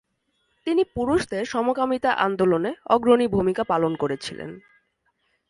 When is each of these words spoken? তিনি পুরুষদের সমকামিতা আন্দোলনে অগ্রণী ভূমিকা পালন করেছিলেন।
তিনি 0.67 0.83
পুরুষদের 0.95 1.43
সমকামিতা 1.45 2.11
আন্দোলনে 2.17 2.71
অগ্রণী 2.85 3.27
ভূমিকা 3.27 3.63
পালন 3.63 3.93
করেছিলেন। 3.95 4.51